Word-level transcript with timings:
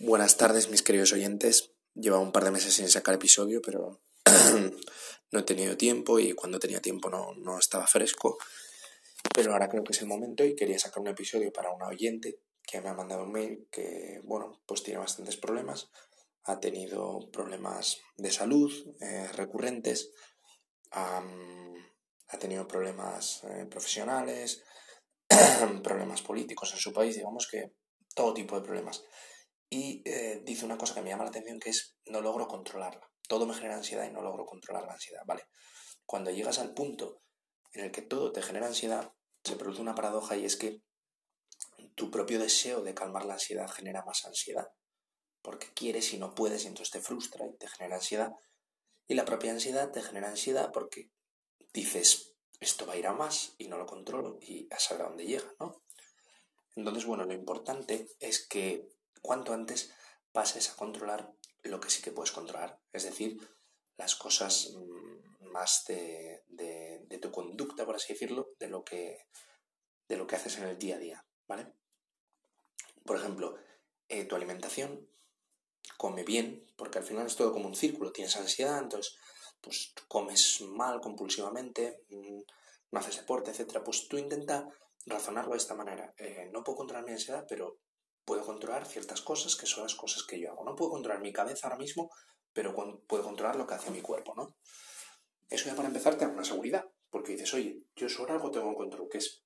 Buenas 0.00 0.36
tardes, 0.36 0.70
mis 0.70 0.82
queridos 0.82 1.12
oyentes. 1.12 1.70
Lleva 1.94 2.18
un 2.18 2.32
par 2.32 2.42
de 2.42 2.50
meses 2.50 2.74
sin 2.74 2.88
sacar 2.88 3.14
episodio, 3.14 3.62
pero 3.62 4.02
no 5.30 5.38
he 5.38 5.42
tenido 5.44 5.76
tiempo 5.76 6.18
y 6.18 6.32
cuando 6.32 6.58
tenía 6.58 6.80
tiempo 6.80 7.08
no, 7.08 7.32
no, 7.36 7.60
estaba 7.60 7.86
fresco. 7.86 8.36
Pero 9.32 9.52
ahora 9.52 9.68
creo 9.68 9.84
que 9.84 9.92
es 9.92 10.00
el 10.00 10.08
momento 10.08 10.44
y 10.44 10.56
quería 10.56 10.80
sacar 10.80 11.00
un 11.00 11.08
episodio 11.08 11.52
para 11.52 11.70
una 11.70 11.86
oyente 11.86 12.40
que 12.66 12.80
me 12.80 12.88
ha 12.88 12.94
mandado 12.94 13.22
un 13.22 13.30
mail 13.30 13.68
que, 13.70 14.20
bueno, 14.24 14.60
pues 14.66 14.82
tiene 14.82 14.98
bastantes 14.98 15.36
problemas. 15.36 15.88
Ha 16.42 16.58
tenido 16.58 17.30
problemas 17.30 18.00
de 18.16 18.32
salud 18.32 18.72
eh, 19.00 19.28
recurrentes, 19.32 20.10
ha 20.90 22.38
tenido 22.40 22.66
problemas 22.66 23.44
eh, 23.44 23.66
profesionales, 23.70 24.64
problemas 25.84 26.20
políticos 26.20 26.72
en 26.72 26.80
su 26.80 26.92
país, 26.92 27.14
digamos 27.14 27.46
que 27.48 27.74
todo 28.12 28.34
tipo 28.34 28.58
de 28.58 28.66
problemas. 28.66 29.04
Y 29.76 30.02
eh, 30.04 30.40
dice 30.44 30.64
una 30.64 30.78
cosa 30.78 30.94
que 30.94 31.02
me 31.02 31.10
llama 31.10 31.24
la 31.24 31.30
atención 31.30 31.58
que 31.58 31.70
es 31.70 31.96
no 32.06 32.20
logro 32.20 32.46
controlarla. 32.46 33.10
Todo 33.26 33.44
me 33.44 33.54
genera 33.54 33.74
ansiedad 33.74 34.08
y 34.08 34.12
no 34.12 34.22
logro 34.22 34.46
controlar 34.46 34.86
la 34.86 34.92
ansiedad. 34.92 35.22
Vale. 35.26 35.48
Cuando 36.06 36.30
llegas 36.30 36.60
al 36.60 36.74
punto 36.74 37.22
en 37.72 37.86
el 37.86 37.90
que 37.90 38.02
todo 38.02 38.30
te 38.30 38.40
genera 38.40 38.68
ansiedad, 38.68 39.12
se 39.42 39.56
produce 39.56 39.82
una 39.82 39.96
paradoja 39.96 40.36
y 40.36 40.44
es 40.44 40.54
que 40.54 40.80
tu 41.96 42.08
propio 42.08 42.38
deseo 42.38 42.82
de 42.82 42.94
calmar 42.94 43.24
la 43.24 43.32
ansiedad 43.32 43.68
genera 43.68 44.04
más 44.04 44.24
ansiedad. 44.24 44.68
Porque 45.42 45.72
quieres 45.74 46.14
y 46.14 46.18
no 46.18 46.36
puedes 46.36 46.62
y 46.62 46.68
entonces 46.68 46.92
te 46.92 47.00
frustra 47.00 47.44
y 47.44 47.56
te 47.56 47.66
genera 47.66 47.96
ansiedad. 47.96 48.30
Y 49.08 49.14
la 49.14 49.24
propia 49.24 49.50
ansiedad 49.50 49.90
te 49.90 50.02
genera 50.02 50.28
ansiedad 50.28 50.70
porque 50.72 51.10
dices, 51.72 52.36
esto 52.60 52.86
va 52.86 52.92
a 52.92 52.96
ir 52.96 53.08
a 53.08 53.12
más 53.12 53.56
y 53.58 53.66
no 53.66 53.76
lo 53.76 53.86
controlo 53.86 54.38
y 54.40 54.68
a 54.72 54.78
saber 54.78 55.02
a 55.02 55.08
dónde 55.08 55.26
llega, 55.26 55.52
¿no? 55.58 55.82
Entonces, 56.76 57.06
bueno, 57.06 57.24
lo 57.24 57.32
importante 57.32 58.08
es 58.20 58.46
que 58.46 58.93
cuanto 59.24 59.54
antes 59.54 59.90
pases 60.32 60.70
a 60.70 60.76
controlar 60.76 61.32
lo 61.62 61.80
que 61.80 61.88
sí 61.88 62.02
que 62.02 62.12
puedes 62.12 62.30
controlar, 62.30 62.78
es 62.92 63.04
decir, 63.04 63.40
las 63.96 64.14
cosas 64.16 64.74
mm, 64.74 65.50
más 65.50 65.84
de, 65.86 66.42
tu 67.22 67.32
conducta, 67.32 67.86
por 67.86 67.96
así 67.96 68.12
decirlo, 68.12 68.50
de 68.58 68.68
lo, 68.68 68.84
que, 68.84 69.24
de 70.08 70.16
lo 70.18 70.26
que 70.26 70.36
haces 70.36 70.58
en 70.58 70.64
el 70.64 70.76
día 70.76 70.96
a 70.96 70.98
día, 70.98 71.26
¿vale? 71.48 71.72
Por 73.06 73.16
ejemplo, 73.16 73.56
eh, 74.08 74.26
tu 74.26 74.36
alimentación, 74.36 75.08
come 75.96 76.22
bien, 76.22 76.66
porque 76.76 76.98
al 76.98 77.04
final 77.04 77.26
es 77.26 77.36
todo 77.36 77.50
como 77.50 77.68
un 77.68 77.74
círculo, 77.74 78.12
tienes 78.12 78.36
ansiedad, 78.36 78.78
entonces 78.78 79.16
pues 79.62 79.94
comes 80.06 80.60
mal 80.60 81.00
compulsivamente, 81.00 82.04
mm, 82.10 82.40
no 82.90 83.00
haces 83.00 83.16
deporte, 83.16 83.52
etc. 83.52 83.80
Pues 83.82 84.06
tú 84.06 84.18
intenta 84.18 84.68
razonarlo 85.06 85.52
de 85.52 85.58
esta 85.58 85.74
manera. 85.74 86.12
Eh, 86.18 86.50
no 86.52 86.62
puedo 86.62 86.76
controlar 86.76 87.06
mi 87.06 87.12
ansiedad, 87.12 87.46
pero 87.48 87.78
puedo 88.24 88.44
controlar 88.44 88.86
ciertas 88.86 89.20
cosas 89.20 89.56
que 89.56 89.66
son 89.66 89.82
las 89.82 89.94
cosas 89.94 90.24
que 90.24 90.40
yo 90.40 90.50
hago. 90.50 90.64
No 90.64 90.74
puedo 90.74 90.92
controlar 90.92 91.22
mi 91.22 91.32
cabeza 91.32 91.66
ahora 91.66 91.78
mismo, 91.78 92.10
pero 92.52 92.74
puedo 93.06 93.22
controlar 93.22 93.56
lo 93.56 93.66
que 93.66 93.74
hace 93.74 93.90
mi 93.90 94.00
cuerpo, 94.00 94.34
¿no? 94.34 94.56
Eso 95.50 95.66
ya 95.66 95.76
para 95.76 95.88
empezar 95.88 96.16
te 96.16 96.24
da 96.26 96.32
una 96.32 96.44
seguridad, 96.44 96.84
porque 97.10 97.32
dices, 97.32 97.52
oye, 97.54 97.82
yo 97.96 98.08
sobre 98.08 98.32
algo 98.32 98.50
tengo 98.50 98.74
control, 98.74 99.08
que 99.08 99.18
es, 99.18 99.44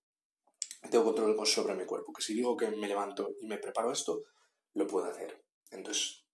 tengo 0.90 1.04
control 1.04 1.46
sobre 1.46 1.74
mi 1.74 1.84
cuerpo, 1.84 2.12
que 2.12 2.22
si 2.22 2.34
digo 2.34 2.56
que 2.56 2.70
me 2.70 2.88
levanto 2.88 3.30
y 3.40 3.46
me 3.46 3.58
preparo 3.58 3.92
esto, 3.92 4.22
lo 4.74 4.86
puedo 4.86 5.06
hacer. 5.06 5.44
Entonces, 5.70 6.24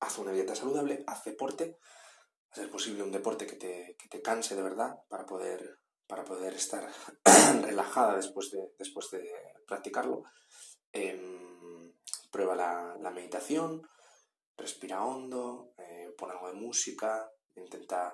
haz 0.00 0.18
una 0.18 0.32
dieta 0.32 0.54
saludable, 0.54 1.04
haz 1.06 1.24
deporte, 1.24 1.78
a 2.50 2.54
ser 2.56 2.70
posible 2.70 3.02
un 3.02 3.12
deporte 3.12 3.46
que 3.46 3.56
te, 3.56 3.96
que 3.98 4.08
te 4.08 4.22
canse 4.22 4.54
de 4.54 4.62
verdad 4.62 4.94
para 5.08 5.26
poder, 5.26 5.78
para 6.06 6.24
poder 6.24 6.54
estar 6.54 6.88
relajada 7.62 8.16
después 8.16 8.50
de, 8.50 8.72
después 8.78 9.10
de 9.10 9.28
practicarlo. 9.66 10.24
Em, 10.92 11.53
Prueba 12.34 12.56
la, 12.56 13.10
meditación, 13.12 13.80
respira 14.56 15.04
hondo, 15.04 15.72
eh, 15.78 16.10
pon 16.18 16.32
algo 16.32 16.48
de 16.48 16.58
música, 16.58 17.30
intenta, 17.54 18.12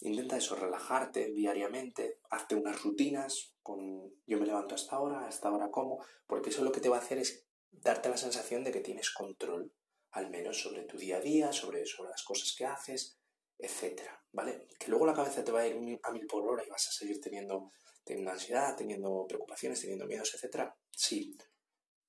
intenta 0.00 0.36
eso, 0.36 0.56
relajarte 0.56 1.30
diariamente, 1.30 2.18
hazte 2.28 2.56
unas 2.56 2.82
rutinas 2.82 3.54
con 3.62 3.78
yo 4.26 4.40
me 4.40 4.46
levanto 4.46 4.74
a 4.74 4.82
esta 4.82 4.98
hora, 4.98 5.24
a 5.24 5.28
esta 5.28 5.52
hora 5.52 5.70
como, 5.70 6.04
porque 6.26 6.50
eso 6.50 6.64
lo 6.64 6.72
que 6.72 6.80
te 6.80 6.88
va 6.88 6.96
a 6.96 6.98
hacer 6.98 7.18
es 7.18 7.46
darte 7.70 8.08
la 8.08 8.16
sensación 8.16 8.64
de 8.64 8.72
que 8.72 8.80
tienes 8.80 9.12
control, 9.12 9.72
al 10.10 10.28
menos 10.28 10.60
sobre 10.60 10.82
tu 10.82 10.98
día 10.98 11.18
a 11.18 11.20
día, 11.20 11.52
sobre, 11.52 11.86
sobre 11.86 12.10
las 12.10 12.24
cosas 12.24 12.52
que 12.58 12.66
haces, 12.66 13.20
etcétera, 13.58 14.24
¿vale? 14.32 14.66
Que 14.76 14.88
luego 14.88 15.06
la 15.06 15.14
cabeza 15.14 15.44
te 15.44 15.52
va 15.52 15.60
a 15.60 15.68
ir 15.68 16.00
a 16.02 16.10
mil 16.10 16.26
por 16.26 16.44
hora 16.44 16.64
y 16.66 16.68
vas 16.68 16.88
a 16.88 16.90
seguir 16.90 17.20
teniendo, 17.20 17.70
teniendo 18.02 18.32
ansiedad, 18.32 18.74
teniendo 18.74 19.24
preocupaciones, 19.28 19.80
teniendo 19.80 20.06
miedos, 20.06 20.34
etcétera, 20.34 20.76
sí, 20.90 21.38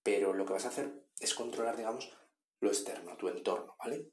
pero 0.02 0.34
lo 0.34 0.44
que 0.44 0.54
vas 0.54 0.66
a 0.66 0.70
hacer 0.70 1.07
es 1.20 1.34
controlar, 1.34 1.78
digamos, 1.78 2.12
lo 2.60 2.70
externo, 2.70 3.18
tu 3.18 3.28
entorno, 3.28 3.76
¿vale? 3.80 4.12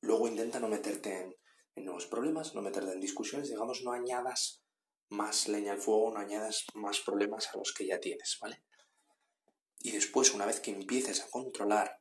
Luego 0.00 0.28
intenta 0.28 0.60
no 0.60 0.68
meterte 0.68 1.36
en, 1.74 1.84
nuevos 1.84 2.06
problemas, 2.06 2.54
no 2.54 2.60
meterte 2.60 2.92
en 2.92 3.00
discusiones, 3.00 3.48
digamos, 3.48 3.82
no 3.82 3.92
añadas 3.92 4.62
más 5.08 5.48
leña 5.48 5.72
al 5.72 5.80
fuego, 5.80 6.12
no 6.12 6.20
añadas 6.20 6.66
más 6.74 7.00
problemas 7.00 7.48
a 7.48 7.56
los 7.56 7.72
que 7.72 7.86
ya 7.86 7.98
tienes, 7.98 8.38
¿vale? 8.40 8.62
Y 9.78 9.92
después, 9.92 10.34
una 10.34 10.44
vez 10.44 10.60
que 10.60 10.72
empieces 10.72 11.22
a 11.22 11.30
controlar 11.30 12.00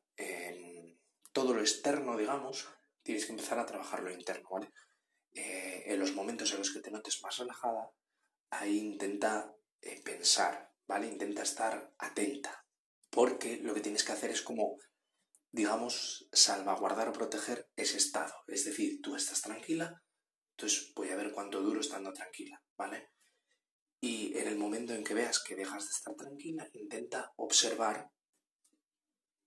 todo 1.31 1.53
lo 1.53 1.61
externo, 1.61 2.17
digamos, 2.17 2.67
tienes 3.03 3.25
que 3.25 3.31
empezar 3.31 3.59
a 3.59 3.65
trabajar 3.65 4.01
lo 4.01 4.11
interno, 4.11 4.49
¿vale? 4.51 4.71
Eh, 5.33 5.83
en 5.85 5.99
los 5.99 6.13
momentos 6.13 6.51
en 6.51 6.57
los 6.57 6.73
que 6.73 6.81
te 6.81 6.91
notes 6.91 7.21
más 7.23 7.37
relajada, 7.37 7.91
ahí 8.49 8.77
intenta 8.77 9.55
eh, 9.81 10.01
pensar, 10.03 10.73
¿vale? 10.85 11.07
Intenta 11.07 11.43
estar 11.43 11.93
atenta, 11.97 12.65
porque 13.09 13.57
lo 13.57 13.73
que 13.73 13.81
tienes 13.81 14.03
que 14.03 14.11
hacer 14.11 14.31
es 14.31 14.41
como, 14.41 14.77
digamos, 15.51 16.27
salvaguardar 16.31 17.09
o 17.09 17.13
proteger 17.13 17.69
ese 17.75 17.97
estado. 17.97 18.33
Es 18.47 18.65
decir, 18.65 19.01
tú 19.01 19.15
estás 19.15 19.41
tranquila, 19.41 20.01
entonces 20.51 20.91
voy 20.95 21.09
a 21.09 21.15
ver 21.15 21.31
cuánto 21.31 21.61
duro 21.61 21.79
estando 21.79 22.13
tranquila, 22.13 22.61
¿vale? 22.77 23.09
Y 24.01 24.37
en 24.37 24.47
el 24.47 24.57
momento 24.57 24.93
en 24.93 25.03
que 25.03 25.13
veas 25.13 25.41
que 25.43 25.55
dejas 25.55 25.85
de 25.85 25.91
estar 25.91 26.15
tranquila, 26.15 26.69
intenta 26.73 27.33
observar 27.37 28.09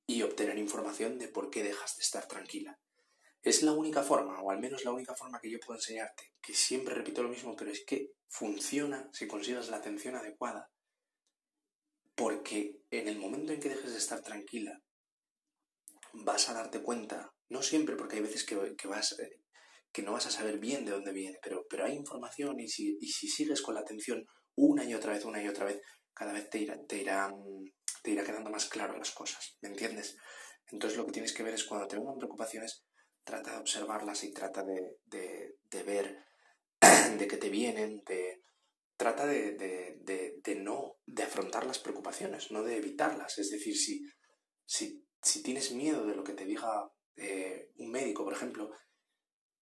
y 0.06 0.22
obtener 0.22 0.58
información 0.58 1.18
de 1.18 1.28
por 1.28 1.50
qué 1.50 1.62
dejas 1.62 1.96
de 1.96 2.02
estar 2.02 2.26
tranquila. 2.26 2.78
Es 3.42 3.62
la 3.62 3.72
única 3.72 4.02
forma, 4.02 4.40
o 4.42 4.50
al 4.50 4.60
menos 4.60 4.84
la 4.84 4.92
única 4.92 5.14
forma 5.14 5.40
que 5.40 5.50
yo 5.50 5.58
puedo 5.58 5.78
enseñarte, 5.78 6.32
que 6.40 6.54
siempre 6.54 6.94
repito 6.94 7.22
lo 7.22 7.28
mismo, 7.28 7.56
pero 7.56 7.70
es 7.70 7.84
que 7.84 8.12
funciona 8.28 9.08
si 9.12 9.26
consigues 9.26 9.68
la 9.68 9.78
atención 9.78 10.16
adecuada 10.16 10.72
porque 12.14 12.76
en 12.90 13.08
el 13.08 13.18
momento 13.18 13.52
en 13.52 13.60
que 13.60 13.68
dejes 13.68 13.92
de 13.92 13.98
estar 13.98 14.20
tranquila, 14.20 14.78
vas 16.12 16.48
a 16.48 16.54
darte 16.54 16.82
cuenta, 16.82 17.32
no 17.48 17.62
siempre, 17.62 17.96
porque 17.96 18.16
hay 18.16 18.22
veces 18.22 18.44
que, 18.44 18.56
vas, 18.86 19.18
eh, 19.18 19.40
que 19.92 20.02
no 20.02 20.12
vas 20.12 20.26
a 20.26 20.30
saber 20.30 20.58
bien 20.58 20.84
de 20.84 20.92
dónde 20.92 21.12
viene, 21.12 21.38
pero, 21.42 21.64
pero 21.68 21.84
hay 21.84 21.94
información 21.94 22.60
y 22.60 22.68
si, 22.68 22.98
sigues 23.00 23.62
con 23.62 23.74
la 23.74 23.80
atención 23.80 24.24
una 24.54 24.84
y 24.84 24.94
otra 24.94 25.12
vez, 25.12 25.24
una 25.24 25.42
y 25.42 25.48
otra 25.48 25.64
vez, 25.64 25.80
cada 26.14 26.32
vez 26.32 26.50
te 26.50 26.58
irá, 26.58 26.76
te 26.86 26.98
irá, 26.98 27.30
te 28.02 28.10
irá 28.10 28.24
quedando 28.24 28.50
más 28.50 28.66
claro 28.66 28.96
las 28.98 29.12
cosas, 29.12 29.56
¿me 29.62 29.70
entiendes? 29.70 30.16
Entonces 30.70 30.98
lo 30.98 31.06
que 31.06 31.12
tienes 31.12 31.32
que 31.32 31.42
ver 31.42 31.54
es 31.54 31.64
cuando 31.64 31.86
te 31.86 31.96
vengan 31.96 32.18
preocupaciones, 32.18 32.84
trata 33.24 33.52
de 33.52 33.58
observarlas 33.58 34.24
y 34.24 34.32
trata 34.32 34.62
de, 34.62 34.96
de, 35.06 35.54
de 35.70 35.82
ver 35.82 36.18
de 37.18 37.26
qué 37.26 37.36
te 37.38 37.48
vienen, 37.48 38.02
de, 38.06 38.42
trata 39.02 39.26
de, 39.26 40.60
no, 40.60 40.98
de 41.06 41.22
afrontar 41.24 41.66
las 41.66 41.80
preocupaciones, 41.80 42.52
no 42.52 42.62
de 42.62 42.76
evitarlas. 42.76 43.36
Es 43.36 43.50
decir, 43.50 43.76
si, 43.76 44.06
si, 45.20 45.42
tienes 45.42 45.72
miedo 45.72 46.06
de 46.06 46.14
lo 46.14 46.22
que 46.22 46.34
te 46.34 46.44
diga 46.44 46.88
eh, 47.16 47.72
un 47.78 47.91
médico, 47.91 48.22
por 48.22 48.32
ejemplo, 48.32 48.70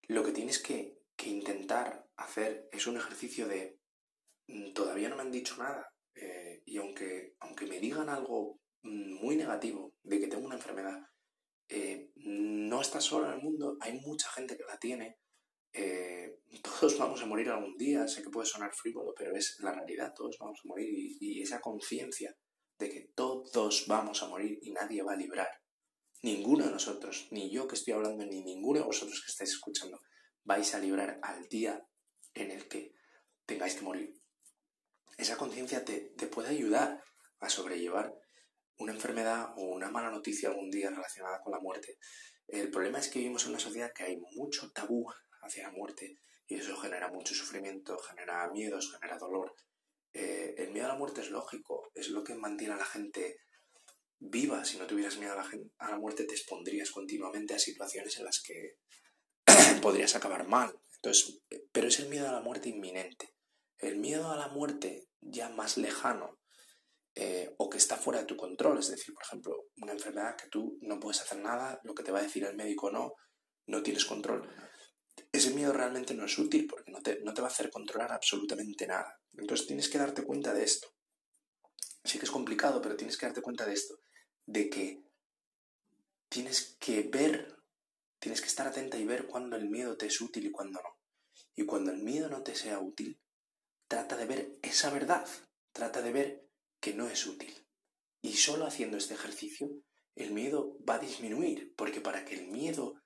lo 0.08 0.22
que 0.22 0.32
tienes 0.32 0.58
que, 0.58 0.98
intentar 1.24 2.06
hacer 2.16 2.66
es 2.72 2.86
un 2.86 2.96
ejercicio 2.96 3.46
de 3.46 3.78
mm, 4.46 4.72
todavía 4.72 5.10
no 5.10 5.16
me 5.16 5.22
han 5.22 5.30
dicho 5.30 5.54
nada 5.58 5.86
eh, 6.14 6.62
y 6.64 6.78
aunque, 6.78 7.34
aunque 7.40 7.66
me 7.66 7.78
digan 7.78 8.08
algo 8.08 8.58
muy 8.82 9.36
negativo 9.36 9.92
de 10.02 10.18
que 10.18 10.28
tengo 10.28 10.46
una 10.46 10.56
enfermedad, 10.56 10.98
eh, 11.68 12.10
no 12.16 12.80
estás 12.80 13.04
solo 13.04 13.26
en 13.26 13.34
el 13.34 13.42
mundo, 13.42 13.76
hay 13.80 14.00
mucha 14.00 14.30
gente 14.30 14.56
que 14.56 14.64
la 14.64 14.78
tiene 14.78 15.18
eh, 15.72 16.40
todos 16.62 16.98
vamos 16.98 17.22
a 17.22 17.26
morir 17.26 17.48
algún 17.50 17.76
día, 17.76 18.06
sé 18.08 18.22
que 18.22 18.30
puede 18.30 18.46
sonar 18.46 18.72
frívolo, 18.74 19.14
pero 19.16 19.34
es 19.36 19.56
la 19.60 19.72
realidad, 19.72 20.12
todos 20.14 20.36
vamos 20.38 20.60
a 20.64 20.68
morir 20.68 20.88
y, 20.92 21.42
esa 21.42 21.60
conciencia 21.60 22.34
de 22.78 22.88
que 22.88 23.10
todos 23.14 23.86
vamos 23.86 24.22
a 24.22 24.28
morir 24.28 24.58
y 24.62 24.72
nadie 24.72 25.02
va 25.02 25.12
a 25.12 25.16
librar, 25.16 25.48
ninguno 26.22 26.64
de 26.64 26.72
nosotros, 26.72 27.28
ni 27.30 27.50
yo 27.50 27.68
que 27.68 27.76
estoy 27.76 27.94
hablando, 27.94 28.24
ni 28.24 28.42
ninguno 28.42 28.80
de 28.80 28.86
vosotros 28.86 29.22
que 29.24 29.30
estáis 29.30 29.50
escuchando, 29.50 30.00
vais 30.44 30.74
a 30.74 30.78
librar 30.78 31.18
al 31.22 31.46
día 31.48 31.86
en 32.34 32.50
el 32.50 32.68
que 32.68 32.94
tengáis 33.44 33.74
que 33.74 33.82
morir. 33.82 34.14
Esa 35.18 35.36
conciencia 35.36 35.84
te, 35.84 36.12
te 36.16 36.26
puede 36.26 36.48
ayudar 36.48 37.02
a 37.40 37.50
sobrellevar 37.50 38.14
una 38.78 38.92
enfermedad 38.92 39.52
o 39.56 39.64
una 39.64 39.90
mala 39.90 40.10
noticia 40.10 40.48
algún 40.48 40.70
día 40.70 40.88
relacionada 40.88 41.40
con 41.42 41.52
la 41.52 41.60
muerte. 41.60 41.98
El 42.48 42.70
problema 42.70 42.98
es 42.98 43.08
que 43.08 43.18
vivimos 43.18 43.44
en 43.44 43.50
una 43.50 43.58
sociedad 43.60 43.92
que 43.94 44.04
hay 44.04 44.16
mucho 44.34 44.70
tabú 44.72 45.06
hacia 45.42 45.64
la 45.64 45.72
muerte 45.72 46.18
y 46.46 46.56
eso 46.56 46.76
genera 46.76 47.08
mucho 47.08 47.34
sufrimiento, 47.34 47.96
genera 47.98 48.50
miedos, 48.50 48.92
genera 48.92 49.18
dolor. 49.18 49.54
Eh, 50.12 50.54
el 50.58 50.70
miedo 50.72 50.86
a 50.86 50.90
la 50.90 50.98
muerte 50.98 51.20
es 51.20 51.30
lógico, 51.30 51.90
es 51.94 52.08
lo 52.08 52.24
que 52.24 52.34
mantiene 52.34 52.74
a 52.74 52.78
la 52.78 52.84
gente 52.84 53.36
viva, 54.18 54.64
si 54.64 54.76
no 54.78 54.86
tuvieras 54.86 55.16
miedo 55.16 55.32
a 55.32 55.36
la, 55.36 55.50
a 55.78 55.90
la 55.90 55.98
muerte, 55.98 56.24
te 56.24 56.34
expondrías 56.34 56.90
continuamente 56.90 57.54
a 57.54 57.58
situaciones 57.58 58.18
en 58.18 58.24
las 58.24 58.42
que 58.42 58.76
podrías 59.82 60.14
acabar 60.16 60.46
mal. 60.46 60.78
Entonces, 60.96 61.40
pero 61.72 61.88
es 61.88 61.98
el 62.00 62.08
miedo 62.08 62.28
a 62.28 62.32
la 62.32 62.40
muerte 62.40 62.68
inminente. 62.68 63.34
El 63.78 63.98
miedo 63.98 64.30
a 64.30 64.36
la 64.36 64.48
muerte 64.48 65.08
ya 65.20 65.48
más 65.48 65.78
lejano 65.78 66.38
eh, 67.14 67.54
o 67.58 67.70
que 67.70 67.78
está 67.78 67.96
fuera 67.96 68.20
de 68.20 68.26
tu 68.26 68.36
control, 68.36 68.78
es 68.78 68.88
decir, 68.88 69.14
por 69.14 69.24
ejemplo, 69.24 69.66
una 69.76 69.92
enfermedad 69.92 70.36
que 70.36 70.48
tú 70.48 70.78
no 70.82 71.00
puedes 71.00 71.20
hacer 71.20 71.38
nada, 71.38 71.80
lo 71.84 71.94
que 71.94 72.02
te 72.02 72.12
va 72.12 72.18
a 72.18 72.22
decir 72.22 72.44
el 72.44 72.56
médico 72.56 72.90
no, 72.90 73.14
no 73.66 73.82
tienes 73.82 74.04
control. 74.04 74.48
Ese 75.32 75.50
miedo 75.50 75.72
realmente 75.72 76.14
no 76.14 76.24
es 76.24 76.38
útil 76.38 76.66
porque 76.66 76.90
no 76.90 77.00
te, 77.00 77.20
no 77.20 77.34
te 77.34 77.40
va 77.40 77.48
a 77.48 77.50
hacer 77.50 77.70
controlar 77.70 78.12
absolutamente 78.12 78.86
nada. 78.86 79.20
Entonces 79.36 79.66
tienes 79.66 79.88
que 79.88 79.98
darte 79.98 80.22
cuenta 80.22 80.52
de 80.52 80.64
esto. 80.64 80.88
Sí 82.04 82.18
que 82.18 82.24
es 82.24 82.30
complicado, 82.30 82.80
pero 82.80 82.96
tienes 82.96 83.16
que 83.16 83.26
darte 83.26 83.42
cuenta 83.42 83.66
de 83.66 83.74
esto, 83.74 84.00
de 84.46 84.70
que 84.70 85.02
tienes 86.28 86.76
que 86.80 87.02
ver, 87.02 87.56
tienes 88.18 88.40
que 88.40 88.46
estar 88.46 88.66
atenta 88.66 88.96
y 88.96 89.04
ver 89.04 89.26
cuándo 89.26 89.56
el 89.56 89.68
miedo 89.68 89.96
te 89.96 90.06
es 90.06 90.20
útil 90.20 90.46
y 90.46 90.50
cuándo 90.50 90.80
no. 90.80 90.98
Y 91.56 91.66
cuando 91.66 91.90
el 91.90 91.98
miedo 91.98 92.28
no 92.28 92.42
te 92.42 92.54
sea 92.54 92.78
útil, 92.78 93.20
trata 93.88 94.16
de 94.16 94.26
ver 94.26 94.58
esa 94.62 94.90
verdad, 94.90 95.26
trata 95.72 96.00
de 96.00 96.12
ver 96.12 96.48
que 96.80 96.94
no 96.94 97.08
es 97.08 97.26
útil. 97.26 97.54
Y 98.22 98.34
solo 98.34 98.66
haciendo 98.66 98.96
este 98.96 99.14
ejercicio, 99.14 99.70
el 100.14 100.32
miedo 100.32 100.76
va 100.88 100.94
a 100.94 100.98
disminuir, 101.00 101.74
porque 101.76 102.00
para 102.00 102.24
que 102.24 102.34
el 102.34 102.48
miedo 102.48 103.00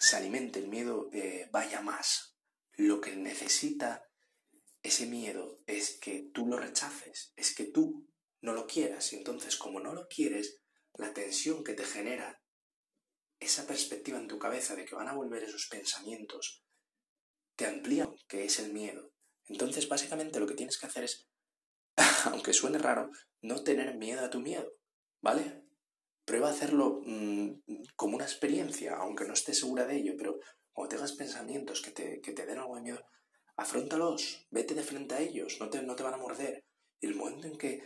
se 0.00 0.16
alimente, 0.16 0.58
el 0.58 0.68
miedo 0.68 1.10
eh, 1.12 1.48
vaya 1.52 1.82
más, 1.82 2.34
lo 2.72 3.02
que 3.02 3.14
necesita 3.14 4.02
ese 4.82 5.04
miedo 5.04 5.58
es 5.66 5.98
que 6.00 6.30
tú 6.32 6.46
lo 6.46 6.56
rechaces, 6.56 7.34
es 7.36 7.54
que 7.54 7.64
tú 7.66 8.08
no 8.40 8.54
lo 8.54 8.66
quieras. 8.66 9.12
Y 9.12 9.16
entonces, 9.16 9.56
como 9.56 9.78
no 9.78 9.92
lo 9.92 10.08
quieres, 10.08 10.58
la 10.94 11.12
tensión 11.12 11.62
que 11.62 11.74
te 11.74 11.84
genera 11.84 12.42
esa 13.38 13.66
perspectiva 13.66 14.18
en 14.18 14.26
tu 14.26 14.38
cabeza 14.38 14.74
de 14.74 14.86
que 14.86 14.94
van 14.94 15.08
a 15.08 15.14
volver 15.14 15.44
esos 15.44 15.68
pensamientos, 15.70 16.64
te 17.54 17.66
amplía, 17.66 18.08
que 18.26 18.44
es 18.44 18.58
el 18.58 18.72
miedo. 18.72 19.12
Entonces, 19.48 19.86
básicamente 19.86 20.40
lo 20.40 20.46
que 20.46 20.54
tienes 20.54 20.78
que 20.78 20.86
hacer 20.86 21.04
es, 21.04 21.28
aunque 22.24 22.54
suene 22.54 22.78
raro, 22.78 23.10
no 23.42 23.62
tener 23.62 23.98
miedo 23.98 24.24
a 24.24 24.30
tu 24.30 24.40
miedo, 24.40 24.72
¿vale? 25.20 25.62
Prueba 26.30 26.46
a 26.46 26.52
hacerlo 26.52 27.00
mm, 27.04 27.50
como 27.96 28.14
una 28.14 28.24
experiencia, 28.24 28.94
aunque 28.94 29.24
no 29.24 29.32
estés 29.32 29.58
segura 29.58 29.84
de 29.84 29.96
ello, 29.96 30.14
pero 30.16 30.38
cuando 30.72 30.94
tengas 30.94 31.14
pensamientos 31.14 31.82
que 31.82 31.90
te, 31.90 32.20
que 32.20 32.30
te 32.32 32.46
den 32.46 32.60
algo 32.60 32.76
de 32.76 32.82
miedo, 32.82 33.04
afrontalos, 33.56 34.46
vete 34.48 34.74
de 34.74 34.84
frente 34.84 35.16
a 35.16 35.20
ellos, 35.20 35.56
no 35.58 35.68
te, 35.68 35.82
no 35.82 35.96
te 35.96 36.04
van 36.04 36.14
a 36.14 36.18
morder. 36.18 36.62
Y 37.00 37.08
el 37.08 37.16
momento 37.16 37.48
en 37.48 37.58
que 37.58 37.82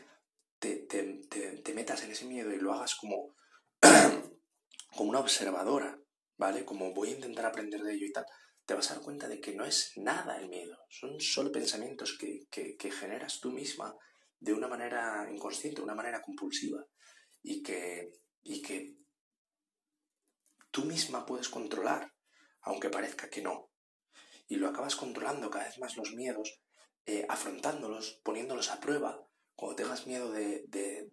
te, 0.59 0.77
te, 0.77 1.73
metas 1.75 2.05
en 2.05 2.11
ese 2.11 2.27
miedo 2.27 2.53
y 2.53 2.59
lo 2.59 2.75
hagas 2.75 2.97
como, 2.97 3.35
como 4.95 5.09
una 5.09 5.21
observadora, 5.21 5.99
¿vale? 6.37 6.67
Como 6.67 6.93
voy 6.93 7.09
a 7.09 7.15
intentar 7.15 7.47
aprender 7.47 7.81
de 7.81 7.95
ello 7.95 8.05
y 8.05 8.13
tal, 8.13 8.27
te 8.67 8.75
vas 8.75 8.91
a 8.91 8.97
dar 8.97 9.05
cuenta 9.05 9.27
de 9.27 9.41
que 9.41 9.55
no 9.55 9.65
es 9.65 9.93
nada 9.97 10.39
el 10.39 10.51
miedo, 10.51 10.77
son 10.91 11.19
solo 11.19 11.51
pensamientos 11.51 12.19
que, 12.19 12.41
que, 12.51 12.91
generas 12.91 13.41
tú 13.41 13.53
misma 13.53 13.97
de 14.39 14.53
una 14.53 14.69
manera 14.69 15.31
inconsciente, 15.33 15.81
de 15.81 15.85
una 15.85 15.95
manera 15.95 16.21
compulsiva, 16.21 16.85
y 17.43 17.63
que, 17.63 18.13
y 18.45 18.63
que 18.63 18.95
tú 20.71 20.85
misma 20.85 21.27
puedes 21.27 21.49
controlar, 21.49 22.13
aunque 22.61 22.91
parezca 22.91 23.29
que 23.29 23.43
no. 23.43 23.71
Y 24.47 24.57
lo 24.57 24.69
acabas 24.69 24.95
controlando 24.95 25.51
cada 25.51 25.65
vez 25.65 25.79
más 25.79 25.97
los 25.97 26.13
miedos, 26.13 26.61
eh, 27.07 27.27
afrontándolos, 27.29 28.21
poniéndolos 28.23 28.71
a 28.71 28.81
prueba. 28.81 29.27
Cuando 29.57 29.77
tengas 29.77 30.07
miedo 30.07 30.31
de, 30.31 30.65
de, 30.69 31.09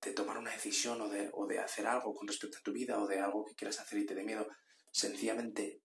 de, 0.00 0.12
tomar 0.12 0.36
una 0.36 0.50
decisión 0.50 1.00
o 1.00 1.08
de, 1.08 1.30
o 1.32 1.46
de 1.46 1.60
hacer 1.60 1.86
algo 1.86 2.14
con 2.14 2.26
respecto 2.26 2.58
a 2.58 2.62
tu 2.62 2.72
vida 2.72 3.00
o 3.00 3.06
de 3.06 3.20
algo 3.20 3.44
que 3.44 3.54
quieras 3.54 3.80
hacer 3.80 4.00
y 4.00 4.06
te 4.06 4.14
dé 4.14 4.24
miedo, 4.24 4.46
sencillamente 4.90 5.80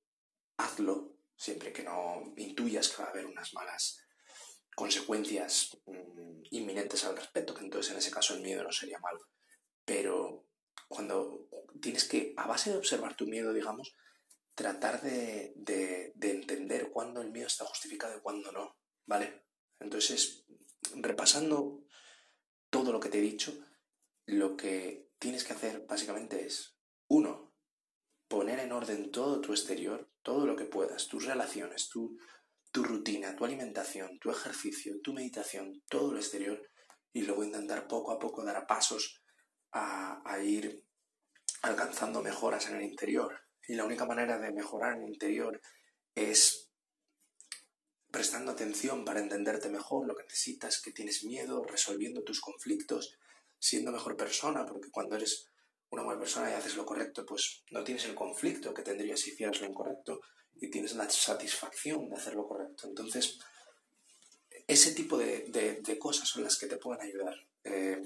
hazlo, 0.58 1.16
siempre 1.36 1.72
que 1.72 1.84
no 1.84 2.34
intuyas 2.36 2.90
que 2.90 3.02
va 3.02 3.10
a 3.10 3.12
haber 3.12 3.26
unas 3.26 3.54
malas 3.54 4.04
consecuencias 4.76 5.78
mm, 5.86 6.42
inminentes 6.52 7.06
al 7.06 7.16
respecto, 7.16 7.54
que 7.54 7.64
entonces 7.64 7.92
en 7.92 8.00
ese 8.00 8.12
caso 8.12 8.34
el 8.34 8.42
miedo 8.42 8.64
no 8.64 8.72
sería 8.72 9.00
malo. 9.00 9.20
Pero 9.86 10.49
cuando 10.90 11.48
tienes 11.82 12.04
que, 12.04 12.34
a 12.36 12.48
base 12.48 12.72
de 12.72 12.78
observar 12.78 13.16
tu 13.16 13.28
miedo, 13.28 13.54
digamos, 13.54 13.96
tratar 14.56 15.02
de, 15.02 15.54
de, 15.56 16.12
de 16.16 16.32
entender 16.32 16.90
cuándo 16.90 17.22
el 17.22 17.32
miedo 17.32 17.48
está 17.48 17.64
justificado 17.64 18.18
y 18.18 18.22
cuándo 18.22 18.52
no, 18.52 18.76
¿vale? 19.06 19.46
Entonces, 19.80 20.46
repasando 20.96 21.86
todo 22.70 22.92
lo 22.92 23.00
que 23.00 23.10
te 23.10 23.20
he 23.20 23.22
dicho, 23.22 23.54
lo 24.26 24.58
que 24.58 25.12
tienes 25.20 25.44
que 25.44 25.54
hacer 25.54 25.86
básicamente 25.88 26.46
es, 26.46 26.76
uno, 27.08 27.54
poner 28.28 28.60
en 28.60 28.72
orden 28.72 29.12
todo 29.12 29.42
tu 29.42 29.54
exterior, 29.54 30.12
todo 30.24 30.46
lo 30.46 30.56
que 30.56 30.66
puedas, 30.66 31.08
tus 31.08 31.26
relaciones, 31.26 31.88
tu, 31.88 32.18
tu 32.72 32.84
rutina, 32.84 33.36
tu 33.36 33.46
alimentación, 33.46 34.20
tu 34.20 34.32
ejercicio, 34.32 35.00
tu 35.02 35.14
meditación, 35.14 35.84
todo 35.88 36.14
lo 36.14 36.20
exterior, 36.20 36.62
y 37.14 37.22
luego 37.22 37.44
intentar 37.44 37.88
poco 37.88 38.12
a 38.12 38.20
poco 38.20 38.44
dar 38.44 38.68
pasos 38.68 39.22
a, 39.72 40.40
ir 40.42 40.84
alcanzando 41.62 42.22
mejoras 42.22 42.68
en 42.70 42.78
el 42.78 42.84
interior. 42.84 43.42
Y 43.68 43.76
la 43.76 43.86
única 43.86 44.06
manera 44.06 44.40
de 44.40 44.52
mejorar 44.52 44.96
en 44.98 45.04
el 45.04 45.10
interior 45.10 45.62
es 46.16 46.70
prestando 48.10 48.52
atención 48.52 49.06
para 49.06 49.20
entenderte 49.20 49.70
mejor 49.70 50.08
lo 50.08 50.16
que 50.16 50.24
necesitas, 50.24 50.82
que 50.82 50.92
tienes 50.92 51.24
miedo, 51.24 51.64
resolviendo 51.64 52.24
tus 52.24 52.42
conflictos, 52.42 53.18
siendo 53.60 53.92
mejor 53.92 54.16
persona, 54.16 54.66
porque 54.66 54.90
cuando 54.90 55.16
eres 55.16 55.50
una 55.92 56.04
buena 56.04 56.20
persona 56.20 56.50
y 56.50 56.54
haces 56.54 56.76
lo 56.76 56.86
correcto, 56.86 57.26
pues 57.26 57.64
no 57.72 57.84
tienes 57.84 58.06
el 58.06 58.16
conflicto 58.16 58.74
que 58.74 58.82
tendrías 58.82 59.20
si 59.20 59.32
hicieras 59.32 59.60
lo 59.62 59.68
incorrecto 59.68 60.22
y 60.56 60.70
tienes 60.70 60.96
la 60.96 61.10
satisfacción 61.10 62.10
de 62.10 62.16
hacer 62.16 62.36
lo 62.36 62.48
correcto. 62.48 62.88
Entonces, 62.88 63.40
ese 64.68 64.94
tipo 64.94 65.18
de, 65.18 65.50
de, 65.84 66.00
cosas 66.00 66.28
son 66.28 66.44
las 66.44 66.58
que 66.58 66.68
te 66.68 66.78
pueden 66.78 67.02
ayudar. 67.02 67.36
Eh, 67.64 68.00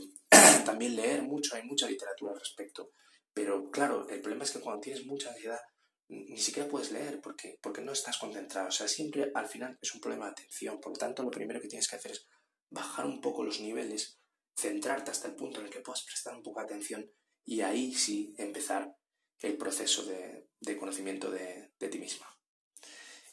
también 0.73 0.95
leer 0.95 1.21
mucho, 1.21 1.55
hay 1.55 1.63
mucha 1.63 1.87
literatura 1.87 2.33
al 2.33 2.39
respecto. 2.39 2.93
Pero 3.31 3.69
claro, 3.69 4.09
el 4.09 4.21
problema 4.21 4.43
es 4.43 4.51
que 4.51 4.59
cuando 4.59 4.81
tienes 4.81 5.05
mucha 5.05 5.29
ansiedad, 5.29 5.59
ni 6.07 6.39
siquiera 6.39 6.67
puedes 6.67 6.91
leer 6.91 7.21
porque, 7.21 7.59
porque 7.61 7.81
no 7.81 7.91
estás 7.91 8.17
concentrado. 8.17 8.69
O 8.69 8.71
sea, 8.71 8.87
siempre 8.87 9.31
al 9.35 9.47
final 9.47 9.77
es 9.79 9.93
un 9.93 10.01
problema 10.01 10.25
de 10.25 10.31
atención. 10.31 10.79
Por 10.79 10.93
lo 10.93 10.97
tanto, 10.97 11.21
lo 11.21 11.29
primero 11.29 11.61
que 11.61 11.67
tienes 11.67 11.87
que 11.87 11.95
hacer 11.95 12.11
es 12.11 12.25
bajar 12.71 13.05
un 13.05 13.21
poco 13.21 13.43
los 13.43 13.59
niveles, 13.59 14.19
centrarte 14.57 15.11
hasta 15.11 15.27
el 15.27 15.35
punto 15.35 15.59
en 15.59 15.67
el 15.67 15.71
que 15.71 15.81
puedas 15.81 16.03
prestar 16.05 16.35
un 16.35 16.41
poco 16.41 16.59
de 16.59 16.65
atención 16.65 17.11
y 17.45 17.61
ahí 17.61 17.93
sí 17.93 18.33
empezar 18.39 18.95
el 19.41 19.57
proceso 19.57 20.03
de, 20.05 20.49
de 20.59 20.77
conocimiento 20.77 21.29
de, 21.29 21.71
de, 21.77 21.87
ti 21.87 21.99
misma. 21.99 22.25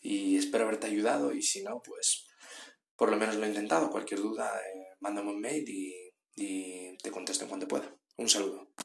Y 0.02 0.36
espero 0.36 0.64
haberte 0.64 0.88
ayudado 0.88 1.32
y 1.32 1.40
si 1.40 1.62
no, 1.62 1.80
pues 1.82 2.26
por 2.96 3.10
lo 3.10 3.16
menos 3.16 3.36
lo 3.36 3.46
he 3.46 3.48
intentado. 3.48 3.90
Cualquier 3.90 4.20
duda, 4.20 4.60
eh, 4.60 4.96
mándame 5.00 5.30
un 5.30 5.40
mail 5.40 5.66
y, 5.66 6.09
y 6.36 6.96
te 6.98 7.10
contesto 7.10 7.44
en 7.44 7.48
cuanto 7.48 7.68
pueda. 7.68 7.94
Un 8.16 8.28
saludo. 8.28 8.70